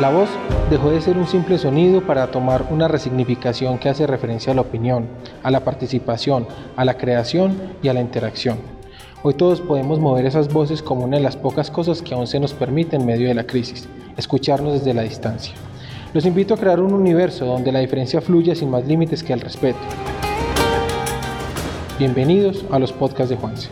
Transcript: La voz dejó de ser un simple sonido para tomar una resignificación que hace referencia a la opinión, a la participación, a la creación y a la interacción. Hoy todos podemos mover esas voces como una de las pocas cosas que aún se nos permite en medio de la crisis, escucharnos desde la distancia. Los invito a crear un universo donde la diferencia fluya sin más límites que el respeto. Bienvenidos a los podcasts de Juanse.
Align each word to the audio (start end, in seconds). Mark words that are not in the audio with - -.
La 0.00 0.10
voz 0.10 0.28
dejó 0.70 0.90
de 0.90 1.00
ser 1.00 1.18
un 1.18 1.26
simple 1.26 1.58
sonido 1.58 2.02
para 2.02 2.30
tomar 2.30 2.66
una 2.70 2.86
resignificación 2.86 3.78
que 3.78 3.88
hace 3.88 4.06
referencia 4.06 4.52
a 4.52 4.54
la 4.54 4.60
opinión, 4.60 5.08
a 5.42 5.50
la 5.50 5.64
participación, 5.64 6.46
a 6.76 6.84
la 6.84 6.96
creación 6.96 7.56
y 7.82 7.88
a 7.88 7.94
la 7.94 8.00
interacción. 8.00 8.58
Hoy 9.24 9.34
todos 9.34 9.60
podemos 9.60 9.98
mover 9.98 10.24
esas 10.24 10.52
voces 10.52 10.82
como 10.82 11.02
una 11.02 11.16
de 11.16 11.24
las 11.24 11.36
pocas 11.36 11.72
cosas 11.72 12.00
que 12.00 12.14
aún 12.14 12.28
se 12.28 12.38
nos 12.38 12.54
permite 12.54 12.94
en 12.94 13.06
medio 13.06 13.26
de 13.26 13.34
la 13.34 13.42
crisis, 13.42 13.88
escucharnos 14.16 14.74
desde 14.74 14.94
la 14.94 15.02
distancia. 15.02 15.54
Los 16.14 16.24
invito 16.26 16.54
a 16.54 16.58
crear 16.58 16.78
un 16.78 16.92
universo 16.92 17.44
donde 17.44 17.72
la 17.72 17.80
diferencia 17.80 18.20
fluya 18.20 18.54
sin 18.54 18.70
más 18.70 18.86
límites 18.86 19.24
que 19.24 19.32
el 19.32 19.40
respeto. 19.40 19.80
Bienvenidos 21.98 22.64
a 22.70 22.78
los 22.78 22.92
podcasts 22.92 23.30
de 23.30 23.36
Juanse. 23.36 23.68